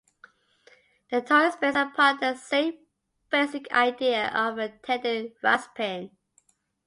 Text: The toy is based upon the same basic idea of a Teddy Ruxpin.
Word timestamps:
The 1.11 1.21
toy 1.21 1.41
is 1.41 1.55
based 1.57 1.77
upon 1.77 2.19
the 2.19 2.33
same 2.33 2.79
basic 3.29 3.71
idea 3.71 4.29
of 4.29 4.57
a 4.57 4.69
Teddy 4.69 5.35
Ruxpin. 5.43 6.09